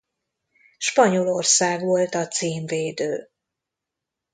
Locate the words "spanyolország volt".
0.77-2.13